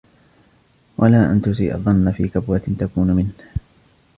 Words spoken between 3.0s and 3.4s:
مِنْهُ